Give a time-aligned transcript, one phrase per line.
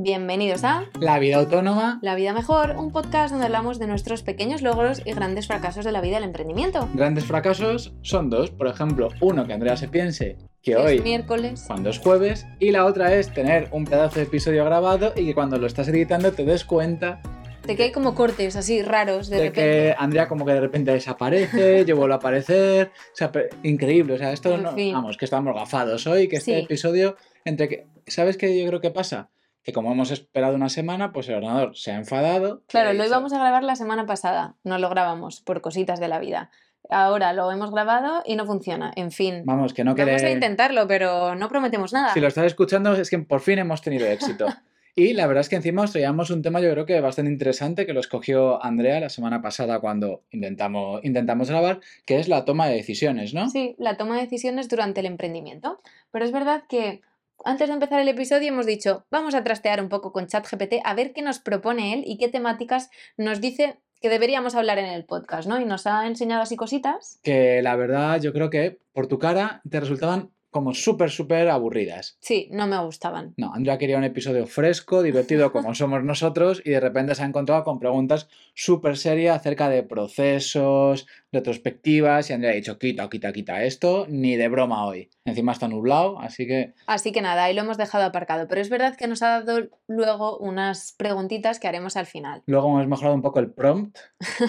[0.00, 1.98] Bienvenidos a La vida autónoma.
[2.02, 5.90] La vida mejor, un podcast donde hablamos de nuestros pequeños logros y grandes fracasos de
[5.90, 6.88] la vida del emprendimiento.
[6.94, 8.52] Grandes fracasos son dos.
[8.52, 11.64] Por ejemplo, uno que Andrea se piense que Es hoy, miércoles.
[11.66, 15.34] cuando es jueves, y la otra es tener un pedazo de episodio grabado y que
[15.34, 17.20] cuando lo estás editando te des cuenta
[17.66, 19.60] De que hay como cortes así raros de, de, repente.
[19.60, 22.92] que Andrea como que de repente desaparece, yo vuelvo a aparecer.
[23.12, 23.32] O sea,
[23.64, 24.12] increíble.
[24.14, 24.94] O sea, esto En no, fin.
[24.94, 26.60] vamos, que estamos gafados hoy, que este Sí.
[26.64, 27.86] episodio, entre que.
[28.06, 29.28] ¿Sabes qué yo creo que pasa?
[29.68, 32.62] Que como hemos esperado una semana, pues el ordenador se ha enfadado.
[32.68, 36.08] Claro, y lo íbamos a grabar la semana pasada, no lo grabamos por cositas de
[36.08, 36.50] la vida.
[36.88, 38.94] Ahora lo hemos grabado y no funciona.
[38.96, 42.14] En fin, Vamos, que no vamos a intentarlo, pero no prometemos nada.
[42.14, 44.46] Si lo estás escuchando es que por fin hemos tenido éxito.
[44.96, 47.86] Y la verdad es que encima os traíamos un tema yo creo que bastante interesante
[47.86, 52.66] que lo escogió Andrea la semana pasada cuando intentamos, intentamos grabar, que es la toma
[52.66, 53.48] de decisiones, ¿no?
[53.48, 55.80] Sí, la toma de decisiones durante el emprendimiento.
[56.10, 57.02] Pero es verdad que
[57.44, 60.94] antes de empezar el episodio hemos dicho, vamos a trastear un poco con ChatGPT a
[60.94, 65.04] ver qué nos propone él y qué temáticas nos dice que deberíamos hablar en el
[65.04, 65.60] podcast, ¿no?
[65.60, 67.18] Y nos ha enseñado así cositas.
[67.22, 72.16] Que la verdad yo creo que por tu cara te resultaban como súper, súper aburridas.
[72.20, 73.34] Sí, no me gustaban.
[73.36, 77.26] No, Andrea quería un episodio fresco, divertido como somos nosotros y de repente se ha
[77.26, 83.32] encontrado con preguntas súper serias acerca de procesos, retrospectivas y Andrea ha dicho, quita, quita,
[83.32, 85.10] quita esto, ni de broma hoy.
[85.24, 88.48] Encima está nublado, así que Así que nada, ahí lo hemos dejado aparcado.
[88.48, 92.42] Pero es verdad que nos ha dado luego unas preguntitas que haremos al final.
[92.46, 93.98] Luego hemos mejorado un poco el prompt.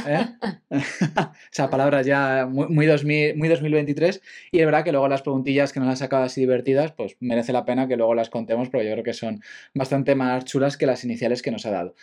[0.08, 0.27] ¿eh?
[1.52, 4.22] Esa palabra ya muy, muy, 2000 muy 2023.
[4.52, 7.54] Y es verdad que luego las preguntillas que nos han sacado así divertidas, pues merece
[7.54, 9.42] la pena que luego las contemos, pero yo creo que son
[9.73, 11.95] bastante más chulas que las iniciales que nos ha dado.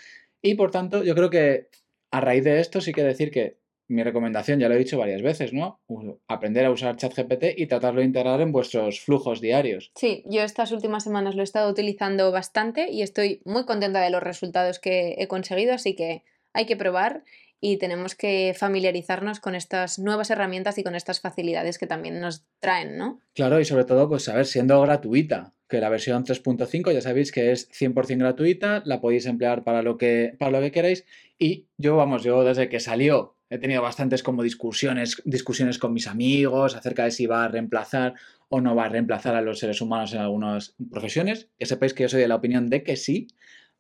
[0.43, 1.69] Y por tanto, yo creo que
[2.11, 5.23] a raíz de esto sí que decir que mi recomendación, ya lo he dicho varias
[5.23, 5.81] veces, ¿no?
[6.27, 9.93] Aprender a usar ChatGPT y tratarlo de integrar en vuestros flujos diarios.
[9.95, 14.11] Sí, yo estas últimas semanas lo he estado utilizando bastante y estoy muy contenta de
[14.11, 17.23] los resultados que he conseguido, así que hay que probar
[17.61, 22.45] y tenemos que familiarizarnos con estas nuevas herramientas y con estas facilidades que también nos
[22.61, 23.21] traen, ¿no?
[23.35, 27.33] Claro, y sobre todo, pues a ver, siendo gratuita, que la versión 3.5 ya sabéis
[27.33, 31.05] que es 100% gratuita, la podéis emplear para lo que, para lo que queráis.
[31.39, 36.07] Y yo, vamos, yo desde que salió he tenido bastantes como discusiones, discusiones con mis
[36.07, 38.15] amigos acerca de si va a reemplazar
[38.49, 41.49] o no va a reemplazar a los seres humanos en algunas profesiones.
[41.59, 43.29] Que sepáis que yo soy de la opinión de que sí,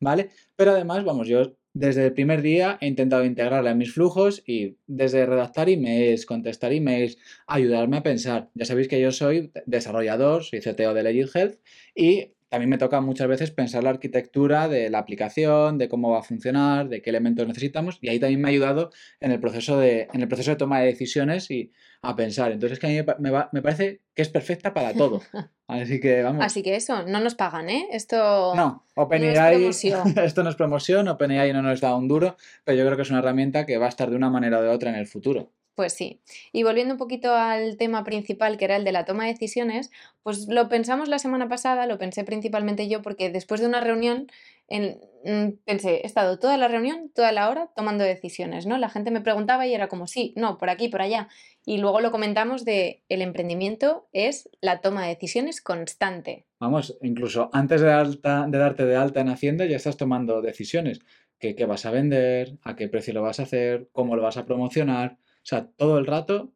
[0.01, 0.31] ¿vale?
[0.57, 4.79] Pero además, vamos, yo desde el primer día he intentado integrarla en mis flujos y
[4.87, 8.49] desde redactar emails, contestar emails, ayudarme a pensar.
[8.55, 11.59] Ya sabéis que yo soy desarrollador, soy CTO de Legit Health
[11.95, 16.21] y también me toca muchas veces pensar la arquitectura de la aplicación, de cómo va
[16.21, 18.91] a funcionar, de qué elementos necesitamos y ahí también me ha ayudado
[19.21, 22.53] en el proceso de, en el proceso de toma de decisiones y a pensar.
[22.53, 25.21] Entonces es que a mí me va- me parece que es perfecta para todo.
[25.67, 26.45] Así que vamos.
[26.45, 27.89] Así que eso, no nos pagan, ¿eh?
[27.91, 28.55] Esto...
[28.55, 30.19] No, OpenAI, No es promoción.
[30.25, 33.11] esto no es promoción, OpenAI no nos da un duro, pero yo creo que es
[33.11, 35.51] una herramienta que va a estar de una manera o de otra en el futuro.
[35.77, 36.23] Pues sí.
[36.53, 39.91] Y volviendo un poquito al tema principal, que era el de la toma de decisiones,
[40.23, 44.27] pues lo pensamos la semana pasada, lo pensé principalmente yo, porque después de una reunión,
[44.69, 48.79] en- mm, pensé, he estado toda la reunión, toda la hora tomando decisiones, ¿no?
[48.79, 51.29] La gente me preguntaba y era como, sí, no, por aquí, por allá.
[51.67, 56.47] Y luego lo comentamos de el emprendimiento es la toma de decisiones constante.
[56.59, 61.01] Vamos, incluso antes de, alta- de darte de alta en Hacienda ya estás tomando decisiones.
[61.39, 62.57] ¿Qué, qué vas a vender?
[62.63, 63.89] ¿A qué precio lo vas a hacer?
[63.93, 65.19] ¿Cómo lo vas a promocionar?
[65.47, 66.53] O sea, todo el rato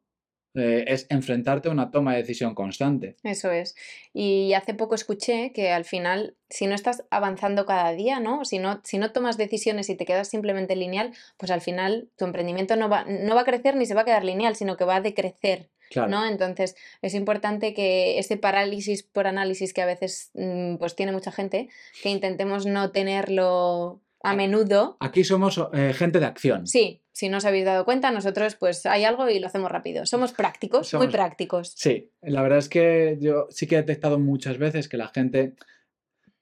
[0.55, 3.15] eh, es enfrentarte a una toma de decisión constante.
[3.23, 3.77] Eso es.
[4.13, 8.45] Y hace poco escuché que al final, si no estás avanzando cada día, ¿no?
[8.45, 12.25] Si no, si no tomas decisiones y te quedas simplemente lineal, pues al final tu
[12.25, 14.85] emprendimiento no va, no va a crecer ni se va a quedar lineal, sino que
[14.85, 16.09] va a decrecer, Claro.
[16.09, 16.27] ¿no?
[16.27, 21.31] Entonces es importante que ese parálisis por análisis que a veces mm, pues tiene mucha
[21.31, 21.69] gente,
[22.03, 24.97] que intentemos no tenerlo a menudo.
[25.01, 26.67] Aquí somos eh, gente de acción.
[26.67, 30.07] Sí, si no os habéis dado cuenta, nosotros pues hay algo y lo hacemos rápido.
[30.07, 31.73] Somos prácticos, muy prácticos.
[31.77, 35.55] Sí, la verdad es que yo sí que he detectado muchas veces que la gente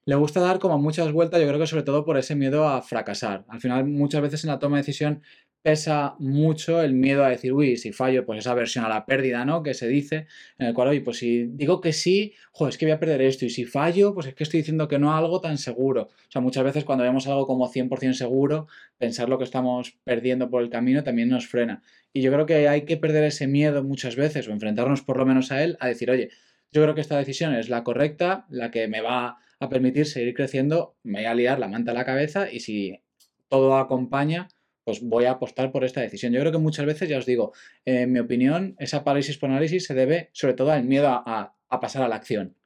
[0.05, 2.81] le gusta dar como muchas vueltas, yo creo que sobre todo por ese miedo a
[2.81, 3.45] fracasar.
[3.49, 5.23] Al final, muchas veces en la toma de decisión
[5.63, 9.45] pesa mucho el miedo a decir, uy, si fallo, pues esa versión a la pérdida,
[9.45, 9.63] ¿no?
[9.63, 10.27] Que se dice,
[10.59, 13.23] en el cual, oye, pues si digo que sí, joder, es que voy a perder
[13.23, 16.03] esto, y si fallo, pues es que estoy diciendo que no a algo tan seguro.
[16.05, 18.69] O sea, muchas veces cuando vemos algo como 100% seguro,
[18.99, 21.83] pensar lo que estamos perdiendo por el camino también nos frena.
[22.13, 25.27] Y yo creo que hay que perder ese miedo muchas veces, o enfrentarnos por lo
[25.27, 26.31] menos a él, a decir, oye,
[26.73, 30.35] yo creo que esta decisión es la correcta, la que me va a permitir seguir
[30.35, 33.01] creciendo, me voy a liar la manta a la cabeza y si
[33.49, 34.49] todo acompaña,
[34.89, 36.33] pues voy a apostar por esta decisión.
[36.33, 37.53] Yo creo que muchas veces, ya os digo,
[37.85, 41.55] en mi opinión, esa parálisis por análisis se debe sobre todo al miedo a, a-
[41.69, 42.57] a pasar a la acción.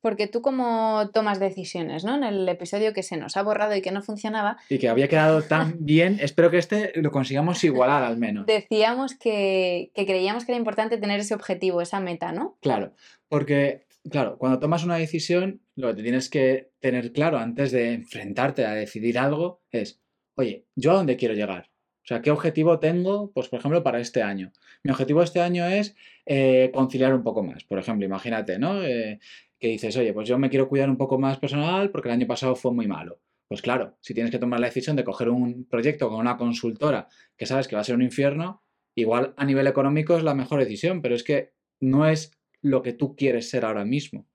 [0.00, 2.16] Porque tú cómo tomas decisiones, ¿no?
[2.16, 4.56] En el episodio que se nos ha borrado y que no funcionaba.
[4.68, 8.46] Y que había quedado tan bien, espero que este lo consigamos igualar al menos.
[8.46, 12.58] Decíamos que, que creíamos que era importante tener ese objetivo, esa meta, ¿no?
[12.60, 12.94] Claro,
[13.28, 18.64] porque, claro, cuando tomas una decisión, lo que tienes que tener claro antes de enfrentarte
[18.66, 20.00] a decidir algo es,
[20.40, 21.70] oye, ¿yo a dónde quiero llegar?
[22.02, 24.52] O sea, ¿qué objetivo tengo, pues, por ejemplo, para este año?
[24.82, 25.94] Mi objetivo este año es
[26.26, 27.64] eh, conciliar un poco más.
[27.64, 28.82] Por ejemplo, imagínate, ¿no?
[28.82, 29.20] Eh,
[29.58, 32.26] que dices, oye, pues yo me quiero cuidar un poco más personal porque el año
[32.26, 33.20] pasado fue muy malo.
[33.46, 37.08] Pues claro, si tienes que tomar la decisión de coger un proyecto con una consultora
[37.36, 38.62] que sabes que va a ser un infierno,
[38.94, 42.32] igual a nivel económico es la mejor decisión, pero es que no es
[42.62, 44.26] lo que tú quieres ser ahora mismo.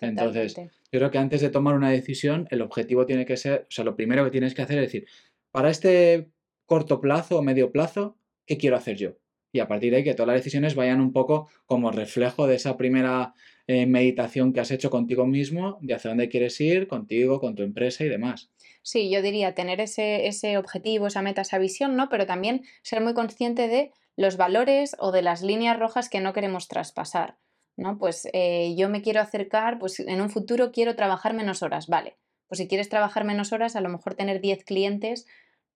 [0.00, 3.70] Entonces, yo creo que antes de tomar una decisión, el objetivo tiene que ser, o
[3.70, 5.06] sea, lo primero que tienes que hacer es decir,
[5.52, 6.30] para este
[6.66, 8.16] corto plazo o medio plazo,
[8.46, 9.12] ¿qué quiero hacer yo?
[9.52, 12.56] Y a partir de ahí que todas las decisiones vayan un poco como reflejo de
[12.56, 13.34] esa primera
[13.66, 17.62] eh, meditación que has hecho contigo mismo, de hacia dónde quieres ir, contigo, con tu
[17.62, 18.50] empresa y demás.
[18.80, 22.08] Sí, yo diría tener ese, ese objetivo, esa meta, esa visión, ¿no?
[22.08, 26.32] Pero también ser muy consciente de los valores o de las líneas rojas que no
[26.32, 27.36] queremos traspasar,
[27.76, 27.98] ¿no?
[27.98, 32.16] Pues eh, yo me quiero acercar, pues en un futuro quiero trabajar menos horas, vale.
[32.52, 35.26] Pues si quieres trabajar menos horas, a lo mejor tener 10 clientes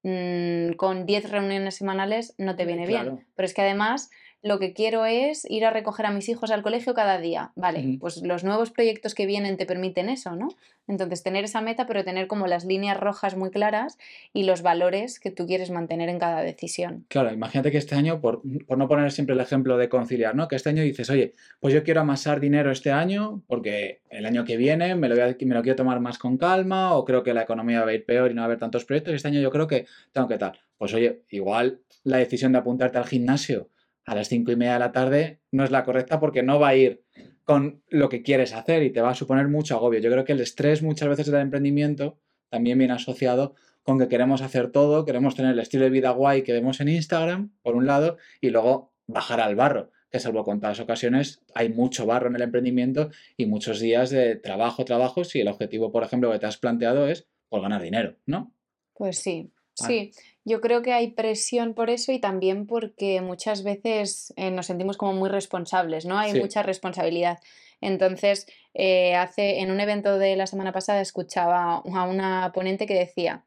[0.03, 3.25] mm, con 10 reuniones semanales no te viene bien.
[3.35, 4.11] Pero es que además
[4.43, 7.53] lo que quiero es ir a recoger a mis hijos al colegio cada día.
[7.57, 10.49] Vale, pues los nuevos proyectos que vienen te permiten eso, ¿no?
[10.89, 13.99] Entonces, tener esa meta, pero tener como las líneas rojas muy claras
[14.33, 17.07] y los valores que tú quieres mantener en cada decisión.
[17.09, 20.47] Claro, imagínate que este año, por, no poner siempre el ejemplo de conciliar, ¿no?
[20.47, 24.45] Que este año dices, oye, pues yo quiero amasar dinero este año porque el año
[24.45, 27.43] que viene me lo, me lo quiero tomar más con calma o creo que la
[27.43, 29.51] economía va a ir peor y no va a haber tantos proyectos este año yo
[29.51, 30.59] creo que tengo que tal.
[30.79, 33.71] Pues oye, igual la decisión de apuntarte al gimnasio
[34.07, 36.69] a las cinco y media de la tarde no es la correcta porque no va
[36.69, 37.05] a ir
[37.45, 40.01] con lo que quieres hacer y te va a suponer mucho agobio.
[40.01, 42.19] Yo creo que el estrés muchas veces del emprendimiento
[42.49, 46.43] también viene asociado con que queremos hacer todo, queremos tener el estilo de vida guay
[46.43, 50.81] que vemos en Instagram, por un lado, y luego bajar al barro, que salvo contadas
[50.81, 55.49] ocasiones hay mucho barro en el emprendimiento y muchos días de trabajo, trabajo, si el
[55.49, 58.53] objetivo, por ejemplo, que te has planteado es por ganar dinero, ¿no?
[58.93, 60.13] Pues sí, sí.
[60.45, 64.97] Yo creo que hay presión por eso y también porque muchas veces eh, nos sentimos
[64.97, 66.19] como muy responsables, ¿no?
[66.19, 67.41] Hay mucha responsabilidad.
[67.81, 72.95] Entonces, eh, hace, en un evento de la semana pasada escuchaba a una ponente que
[72.95, 73.45] decía,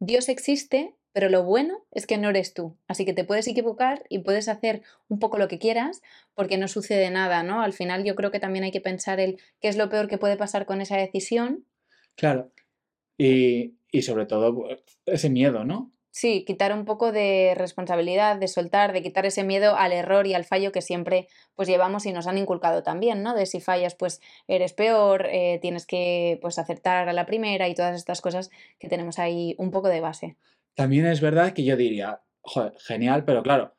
[0.00, 2.76] Dios existe, pero lo bueno es que no eres tú.
[2.88, 6.02] Así que te puedes equivocar y puedes hacer un poco lo que quieras
[6.34, 7.62] porque no sucede nada, ¿no?
[7.62, 10.18] Al final yo creo que también hay que pensar el qué es lo peor que
[10.18, 11.66] puede pasar con esa decisión.
[12.16, 12.50] Claro.
[13.16, 14.66] Y, y sobre todo
[15.06, 15.92] ese miedo, ¿no?
[16.10, 20.34] Sí, quitar un poco de responsabilidad, de soltar, de quitar ese miedo al error y
[20.34, 23.34] al fallo que siempre pues llevamos y nos han inculcado también, ¿no?
[23.34, 27.74] De si fallas pues eres peor, eh, tienes que pues acertar a la primera y
[27.74, 30.36] todas estas cosas que tenemos ahí un poco de base.
[30.74, 33.74] También es verdad que yo diría, joder, genial, pero claro,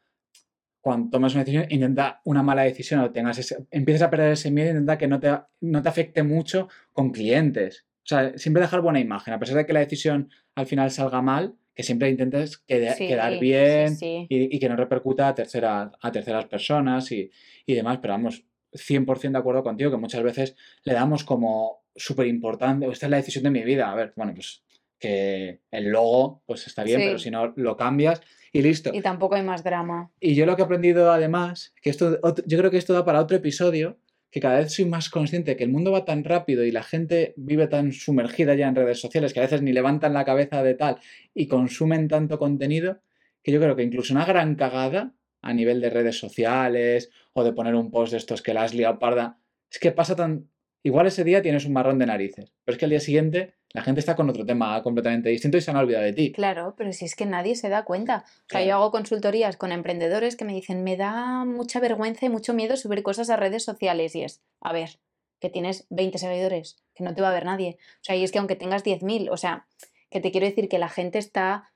[0.81, 4.49] cuando tomas una decisión, intenta una mala decisión o tengas ese, empieces a perder ese
[4.49, 5.31] miedo, intenta que no te,
[5.61, 7.85] no te afecte mucho con clientes.
[8.03, 11.21] O sea, siempre dejar buena imagen, a pesar de que la decisión al final salga
[11.21, 17.11] mal, que siempre intentes quedar bien Y, que no repercuta a, tercera, a terceras personas
[17.11, 17.31] y,
[17.65, 22.87] demás, pero vamos, 100% de acuerdo contigo que muchas veces le damos como súper importante,
[22.87, 24.63] esta es la decisión de mi vida, a ver, bueno, pues
[24.99, 28.21] que el logo pues está bien, pero si no lo cambias
[28.53, 28.91] y listo.
[28.93, 30.11] Y tampoco hay más drama.
[30.19, 33.19] Y yo lo que he aprendido además, que esto, yo creo que esto da para
[33.19, 33.99] otro episodio,
[34.33, 37.35] que cada vez soy más consciente que el mundo va tan rápido y la gente
[37.37, 40.73] vive tan sumergida ya en redes sociales que a veces ni levantan la cabeza de
[40.73, 40.97] tal
[41.35, 42.99] y consumen tanto contenido
[43.43, 45.13] que yo creo que incluso una gran cagada
[45.43, 48.73] a nivel de redes sociales o de poner un post de estos que la has
[48.73, 49.37] liado parda,
[49.71, 50.49] es que pasa tan...
[50.81, 53.81] Igual ese día tienes un marrón de narices, pero es que al día siguiente la
[53.81, 56.31] gente está con otro tema completamente distinto y se han olvidado de ti.
[56.31, 58.23] Claro, pero si es que nadie se da cuenta.
[58.45, 62.29] O sea, yo hago consultorías con emprendedores que me dicen, me da mucha vergüenza y
[62.29, 64.15] mucho miedo subir cosas a redes sociales.
[64.15, 64.99] Y es, a ver,
[65.39, 67.77] que tienes 20 seguidores, que no te va a ver nadie.
[67.95, 69.65] O sea, y es que aunque tengas 10.000, o sea,
[70.11, 71.71] que te quiero decir que la gente está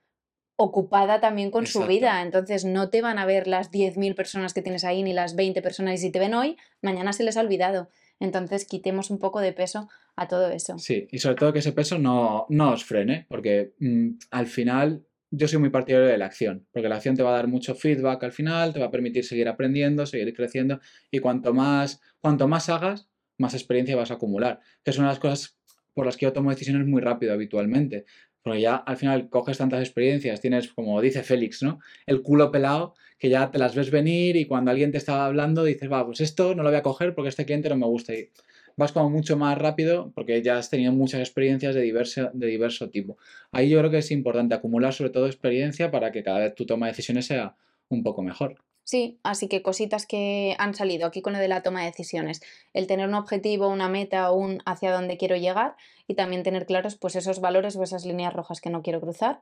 [0.56, 4.62] ocupada también con su vida, entonces no te van a ver las 10.000 personas que
[4.62, 7.42] tienes ahí ni las 20 personas y si te ven hoy, mañana se les ha
[7.42, 7.90] olvidado.
[8.20, 10.78] Entonces quitemos un poco de peso a todo eso.
[10.80, 15.06] Sí, y sobre todo que ese peso no, no os frene, porque mm, al final
[15.30, 17.76] yo soy muy partidario de la acción, porque la acción te va a dar mucho
[17.76, 20.80] feedback al final, te va a permitir seguir aprendiendo, seguir creciendo,
[21.12, 24.60] y cuanto más, cuanto más hagas, más experiencia vas a acumular.
[24.84, 25.58] Que es una de las cosas
[25.94, 28.06] por las que yo tomo decisiones muy rápido habitualmente.
[28.42, 31.80] Porque ya al final coges tantas experiencias, tienes, como dice Félix, ¿no?
[32.06, 35.64] El culo pelado, que ya te las ves venir y cuando alguien te está hablando
[35.64, 38.14] dices, va, pues esto no lo voy a coger porque este cliente no me gusta.
[38.14, 38.30] Y
[38.76, 42.90] vas como mucho más rápido porque ya has tenido muchas experiencias de diverso, de diverso
[42.90, 43.18] tipo.
[43.52, 46.66] Ahí yo creo que es importante acumular sobre todo experiencia para que cada vez tu
[46.66, 47.56] toma de decisiones sea
[47.90, 48.58] un poco mejor.
[48.84, 52.42] Sí, así que cositas que han salido aquí con lo de la toma de decisiones.
[52.74, 55.76] El tener un objetivo, una meta, un hacia dónde quiero llegar
[56.08, 59.42] y también tener claros pues esos valores o esas líneas rojas que no quiero cruzar.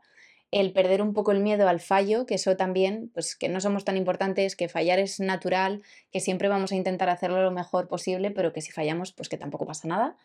[0.51, 3.83] El perder un poco el miedo al fallo, que eso también, pues que no somos
[3.83, 8.31] tan importantes, que fallar es natural, que siempre vamos a intentar hacerlo lo mejor posible,
[8.31, 10.17] pero que si fallamos, pues que tampoco pasa nada.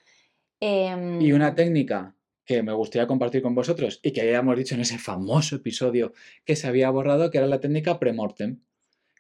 [0.61, 4.83] Y una em, técnica que me gustaría compartir con vosotros y que habíamos dicho en
[4.83, 6.13] ese famoso episodio
[6.45, 8.61] que se había borrado, que era la técnica premortem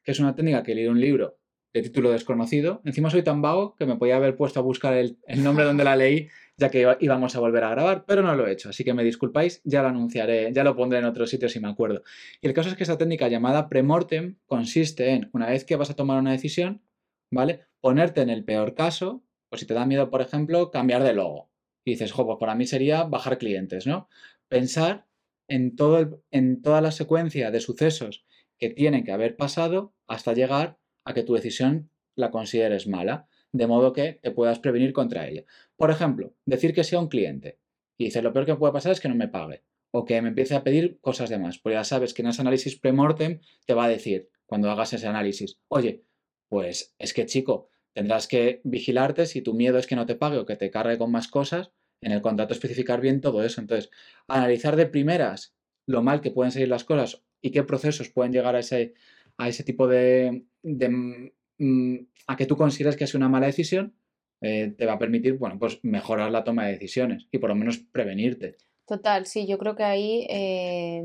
[0.03, 1.39] que es una técnica que leí un libro
[1.73, 2.83] de título desconocido.
[2.85, 5.97] Encima soy tan vago que me podía haber puesto a buscar el, nombre donde la
[5.97, 8.93] leí, ya que íbamos a volver a grabar, pero no lo he hecho, así que
[8.93, 12.03] me disculpáis, ya lo anunciaré, ya lo pondré en otro sitio si me acuerdo.
[12.41, 15.91] Y el caso es que esta técnica llamada premortem consiste en, una vez que vas
[15.91, 16.83] a tomar una decisión,
[17.31, 17.67] ¿vale?
[17.81, 21.51] Ponerte en el peor caso, o si te da miedo, por ejemplo, cambiar de logo.
[21.85, 24.09] Y dices, jo, pues para mí sería bajar clientes, ¿no?
[24.49, 25.07] Pensar
[25.49, 28.25] en, todo en toda la secuencia de sucesos
[28.59, 33.67] que tienen que haber pasado hasta llegar a que tu decisión la consideres mala, de
[33.67, 35.45] modo que te puedas prevenir contra ella.
[35.77, 37.59] Por ejemplo, decir que sea un cliente
[37.99, 40.29] y dices lo peor que puede pasar es que no me pague o que me
[40.29, 43.75] empiece a pedir cosas de más, porque ya sabes que en ese análisis premortem te
[43.75, 46.05] va a decir cuando hagas ese análisis, oye,
[46.49, 50.39] pues es que chico, tendrás que vigilarte si tu miedo es que no te pague
[50.39, 53.61] o que te cargue con más cosas, en el contrato especificar bien todo eso.
[53.61, 53.91] Entonces,
[54.27, 55.55] analizar de primeras
[55.87, 58.95] lo mal que pueden salir las cosas y qué procesos pueden llegar a ese,
[59.39, 61.95] a ese tipo de, mm,
[62.27, 63.95] a que tú consideres que es una mala decisión,
[64.41, 67.57] eh, te va a permitir, bueno, pues mejorar la toma de decisiones y por lo
[67.57, 68.57] menos prevenirte.
[68.91, 71.05] Total, sí, yo creo que ahí eh,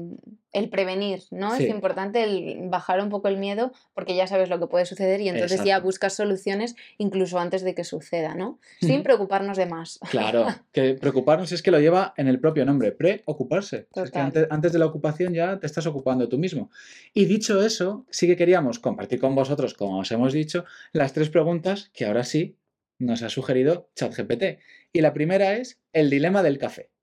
[0.51, 1.53] el prevenir, ¿no?
[1.53, 5.21] Es importante el bajar un poco el miedo porque ya sabes lo que puede suceder
[5.21, 8.57] y entonces ya buscas soluciones incluso antes de que suceda, ¿no?
[8.81, 9.99] Sin preocuparnos de más.
[10.09, 13.87] Claro, que preocuparnos es que lo lleva en el propio nombre, preocuparse.
[13.93, 16.71] Es que antes, antes, de la ocupación ya te estás ocupando tú mismo.
[17.13, 21.29] Y dicho eso, sí que queríamos compartir con vosotros, como os hemos dicho, las tres
[21.29, 22.57] preguntas que ahora sí
[22.97, 24.57] nos ha sugerido ChatGPT.
[24.91, 26.94] Y la primera es el dilema del café.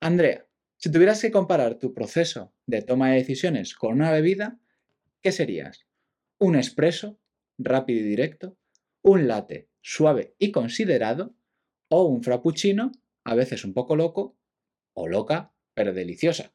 [0.00, 4.58] Andrea, si tuvieras que comparar tu proceso de toma de decisiones con una bebida,
[5.22, 5.86] ¿qué serías?
[6.38, 7.18] ¿Un espresso
[7.58, 8.56] rápido y directo?
[9.02, 11.34] ¿Un latte suave y considerado?
[11.88, 12.92] ¿O un frappuccino,
[13.24, 14.36] a veces un poco loco
[14.92, 16.52] o loca, pero deliciosa?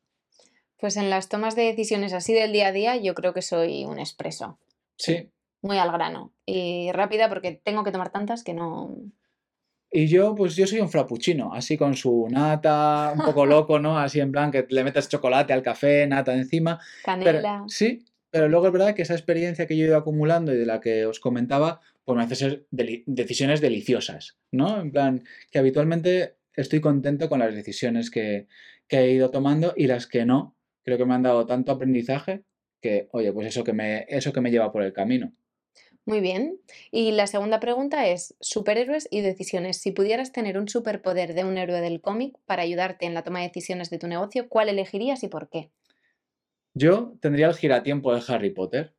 [0.78, 3.86] Pues en las tomas de decisiones así del día a día, yo creo que soy
[3.86, 4.60] un espresso.
[4.98, 5.32] Sí.
[5.62, 8.96] Muy al grano y rápida porque tengo que tomar tantas que no,
[9.92, 14.00] y yo, pues yo soy un frappuccino, así con su nata, un poco loco, ¿no?
[14.00, 16.80] Así en plan que le metes chocolate al café, nata encima.
[17.04, 17.66] Canela.
[17.68, 20.66] sí, pero luego es verdad que esa experiencia que yo he ido acumulando y de
[20.66, 24.80] la que os comentaba, pues me hace ser decisiones deliciosas, ¿no?
[24.80, 28.48] En plan, que habitualmente estoy contento con las decisiones que,
[28.88, 32.44] que he ido tomando y las que no, creo que me han dado tanto aprendizaje
[32.82, 35.34] que, oye, pues eso que me, eso que me lleva por el camino.
[36.12, 36.60] Muy bien.
[36.92, 39.78] Y la segunda pregunta es, superhéroes y decisiones.
[39.78, 43.40] Si pudieras tener un superpoder de un héroe del cómic para ayudarte en la toma
[43.40, 45.72] de decisiones de tu negocio, ¿cuál elegirías y por qué?
[46.74, 48.94] Yo tendría el giratiempo de Harry Potter.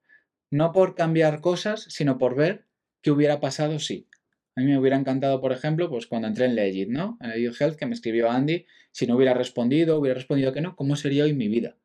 [0.50, 2.64] No por cambiar cosas, sino por ver
[3.02, 4.08] qué hubiera pasado si.
[4.56, 7.18] A mí me hubiera encantado, por ejemplo, pues cuando entré en Legit, ¿no?
[7.20, 10.76] En Legit Health, que me escribió Andy, si no hubiera respondido, hubiera respondido que no,
[10.76, 11.76] ¿cómo sería hoy mi vida?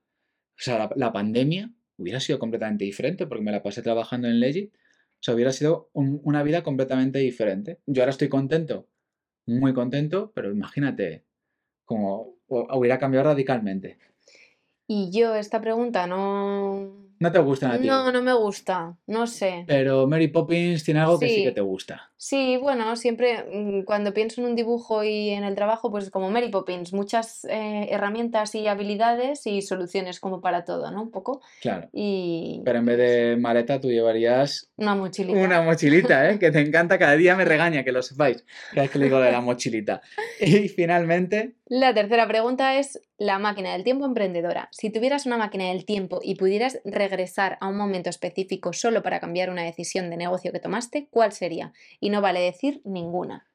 [0.57, 4.39] O sea, la, la pandemia hubiera sido completamente diferente porque me la pasé trabajando en
[4.39, 4.73] Legit
[5.19, 7.79] o sea, hubiera sido una vida completamente diferente.
[7.85, 8.87] Yo ahora estoy contento,
[9.45, 11.25] muy contento, pero imagínate,
[11.85, 13.97] como hubiera cambiado radicalmente.
[14.87, 17.87] Y yo esta pregunta no, no te gusta a ti.
[17.87, 19.63] No, no me gusta, no sé.
[19.67, 22.11] Pero Mary Poppins tiene algo que sí que te gusta.
[22.19, 26.31] Sí, bueno, siempre mm, cuando pienso en un dibujo y en el trabajo, pues como
[26.31, 31.03] Mary Poppins, muchas eh, herramientas y habilidades y soluciones como para todo, ¿no?
[31.03, 31.41] Un poco.
[31.61, 31.89] Claro.
[31.93, 32.61] Y...
[32.65, 34.71] Pero en vez de maleta tú llevarías...
[34.77, 35.39] Una mochilita.
[35.39, 36.39] Una mochilita, ¿eh?
[36.39, 39.19] que te encanta, cada día me regaña, que lo sepáis, cada vez que le digo
[39.19, 40.01] de la mochilita.
[40.39, 41.55] Y finalmente...
[41.67, 44.69] La tercera pregunta es la máquina del tiempo emprendedora.
[44.71, 49.19] Si tuvieras una máquina del tiempo y pudieras regresar a un momento específico solo para
[49.19, 51.73] cambiar una decisión de negocio que tomaste, ¿cuál sería?
[51.99, 53.47] Y no vale decir ninguna.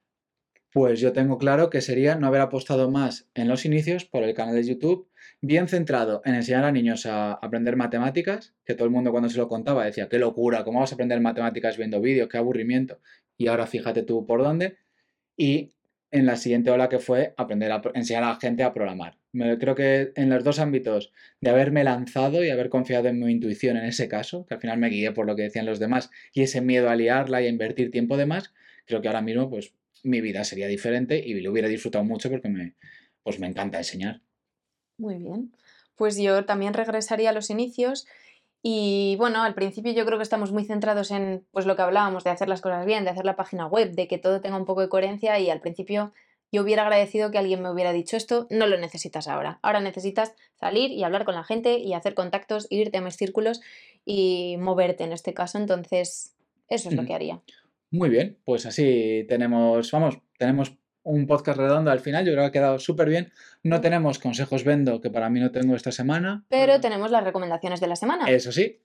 [0.73, 4.33] Pues yo tengo claro que sería no haber apostado más en los inicios por el
[4.33, 5.07] canal de YouTube,
[5.43, 9.37] bien centrado en enseñar a niños a aprender matemáticas, que todo el mundo cuando se
[9.37, 12.29] lo contaba decía, qué locura, ¿cómo vas a aprender matemáticas viendo vídeos?
[12.31, 13.01] Qué aburrimiento.
[13.37, 14.79] Y ahora fíjate tú por dónde.
[15.37, 15.75] Y
[16.13, 19.19] en la siguiente ola que fue aprender a enseñar a la gente a programar.
[19.59, 23.79] creo que en los dos ámbitos de haberme lanzado y haber confiado en mi intuición
[23.79, 26.43] en ese caso, que al final me guié por lo que decían los demás y
[26.43, 28.53] ese miedo a liarla y a invertir tiempo de más,
[28.85, 32.49] creo que ahora mismo pues mi vida sería diferente y lo hubiera disfrutado mucho porque
[32.51, 32.75] me,
[33.23, 34.21] pues me encanta enseñar.
[34.99, 35.53] Muy bien.
[35.97, 38.07] Pues yo también regresaría a los inicios
[38.63, 42.23] y bueno, al principio yo creo que estamos muy centrados en pues lo que hablábamos,
[42.23, 44.65] de hacer las cosas bien, de hacer la página web, de que todo tenga un
[44.65, 46.13] poco de coherencia y al principio
[46.53, 49.59] yo hubiera agradecido que alguien me hubiera dicho esto, no lo necesitas ahora.
[49.63, 53.63] Ahora necesitas salir y hablar con la gente y hacer contactos, irte a mis círculos
[54.05, 55.59] y moverte en este caso.
[55.59, 56.37] Entonces,
[56.69, 57.41] eso es lo que haría.
[57.91, 60.75] Muy bien, pues así tenemos, vamos, tenemos
[61.05, 63.33] un podcast redondo al final, yo creo que ha quedado súper bien.
[63.63, 66.45] No tenemos consejos vendo, que para mí no tengo esta semana.
[66.49, 68.27] Pero tenemos las recomendaciones de la semana.
[68.31, 68.81] Eso sí.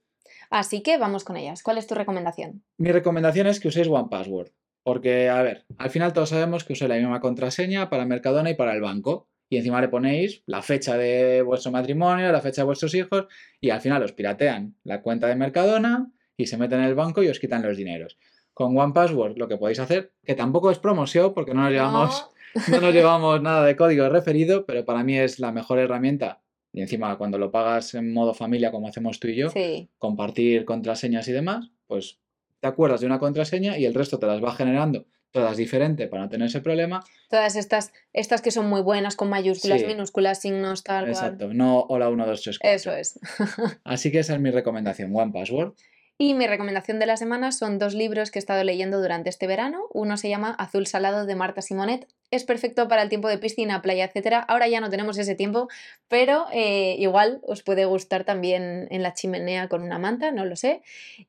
[0.49, 1.63] Así que vamos con ellas.
[1.63, 2.63] ¿Cuál es tu recomendación?
[2.77, 4.51] Mi recomendación es que uséis One Password.
[4.83, 8.55] Porque, a ver, al final todos sabemos que usáis la misma contraseña para Mercadona y
[8.55, 9.27] para el banco.
[9.49, 13.27] Y encima le ponéis la fecha de vuestro matrimonio, la fecha de vuestros hijos,
[13.61, 17.23] y al final os piratean la cuenta de Mercadona y se meten en el banco
[17.23, 18.17] y os quitan los dineros
[18.57, 22.27] con One Password lo que podéis hacer, que tampoco es promoción porque no nos llevamos,
[22.67, 22.81] no.
[22.81, 26.41] nos llevamos nada de código referido, pero para mí es la mejor herramienta.
[26.73, 29.51] Y encima, cuando lo pagas en modo familia, como hacemos tú y yo,
[29.99, 32.17] compartir contraseñas y demás, pues
[32.59, 36.23] te acuerdas de una contraseña y el resto te las va generando todas diferentes para
[36.23, 37.03] no tener ese problema.
[37.29, 42.09] Todas estas, estas que son muy buenas con mayúsculas, minúsculas, signos, tal Exacto, no hola
[42.09, 42.75] 1, 2, 3, 4.
[42.75, 43.19] Eso es.
[43.83, 45.75] Así que esa es mi recomendación, One Password.
[46.19, 49.45] Y mi recomendación de la semana son dos libros que he estado leyendo durante este
[49.45, 49.85] verano.
[49.93, 52.07] Uno se llama Azul Salado de Marta Simonet.
[52.31, 54.43] Es perfecto para el tiempo de piscina, playa, etc.
[54.47, 55.69] Ahora ya no tenemos ese tiempo,
[56.07, 60.55] pero eh, igual os puede gustar también en la chimenea con una manta, no lo
[60.55, 60.81] sé.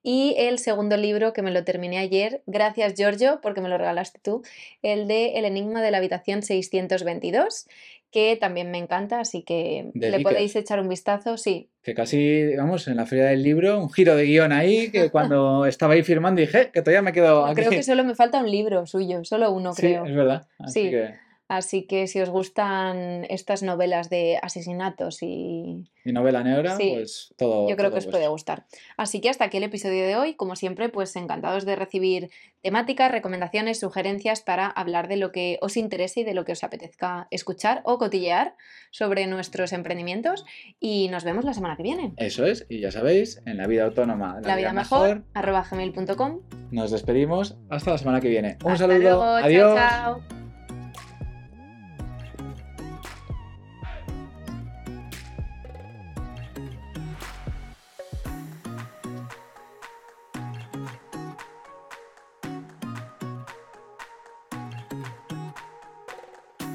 [0.02, 4.18] Y el segundo libro que me lo terminé ayer, gracias Giorgio, porque me lo regalaste
[4.20, 4.42] tú,
[4.82, 7.66] el de El Enigma de la Habitación 622
[8.10, 11.70] que también me encanta, así que le podéis echar un vistazo, sí.
[11.82, 15.66] Que casi, vamos, en la feria del libro, un giro de guion ahí, que cuando
[15.66, 17.56] estaba ahí firmando dije, que todavía me quedo aquí.
[17.56, 20.04] Creo que solo me falta un libro suyo, solo uno creo.
[20.04, 20.46] Sí, es verdad.
[20.58, 20.90] Así sí.
[20.90, 21.27] Que...
[21.48, 25.90] Así que si os gustan estas novelas de asesinatos y...
[26.04, 27.68] Y novela negra, pues todo...
[27.68, 28.66] Yo creo que os puede gustar.
[28.98, 30.34] Así que hasta aquí el episodio de hoy.
[30.34, 32.30] Como siempre, pues encantados de recibir
[32.62, 36.62] temáticas, recomendaciones, sugerencias para hablar de lo que os interese y de lo que os
[36.64, 38.54] apetezca escuchar o cotillear
[38.90, 40.44] sobre nuestros emprendimientos.
[40.80, 42.12] Y nos vemos la semana que viene.
[42.18, 44.38] Eso es, y ya sabéis, en la vida autónoma...
[44.42, 46.40] La, vida, mejor, arroba gmail.com.
[46.70, 47.56] Nos despedimos.
[47.70, 48.58] Hasta la semana que viene.
[48.64, 48.98] Un hasta saludo.
[49.00, 49.22] Luego.
[49.24, 49.74] Adiós.
[49.74, 50.20] chao.
[50.28, 50.47] chao.